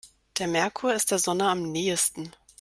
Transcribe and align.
Der 0.39 0.47
Merkur 0.47 0.95
ist 0.95 1.11
der 1.11 1.19
Sonne 1.19 1.47
am 1.47 1.61
nähesten. 1.61 2.33